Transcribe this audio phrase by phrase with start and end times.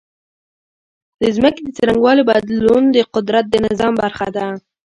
[1.21, 4.45] د ځمکې د څرنګوالي بدلون د قدرت د نظام برخه ده.